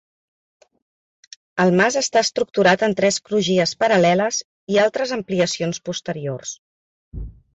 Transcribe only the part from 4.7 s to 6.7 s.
i altres ampliacions posteriors.